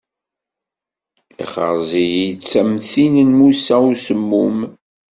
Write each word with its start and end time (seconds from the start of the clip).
Ixṛez-iyi-tt 1.43 2.53
am 2.61 2.71
tin 2.89 3.15
n 3.27 3.29
Musa 3.39 3.77
Usemmum. 3.89 4.57